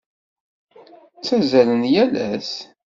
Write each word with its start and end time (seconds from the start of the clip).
Ttazzalen 1.17 1.83
yal 1.93 2.13
ass? 2.31 2.51